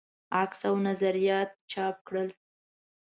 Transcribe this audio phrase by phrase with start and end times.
[0.41, 2.29] عکس او نظریات چاپ کړل.